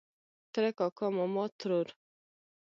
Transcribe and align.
ترۀ 0.53 0.69
کاکا 0.77 1.07
ماما 1.15 1.43
ترور 1.59 1.87